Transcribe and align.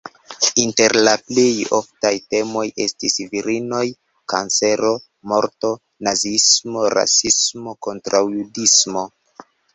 Inter 0.61 0.93
la 1.07 1.11
plej 1.25 1.51
oftaj 1.79 2.13
temoj 2.35 2.63
estis 2.85 3.17
virinoj, 3.35 3.83
kancero, 4.35 4.91
morto, 5.33 5.73
naziismo, 6.09 6.89
rasismo, 6.97 7.77
kontraŭjudismo. 7.89 9.07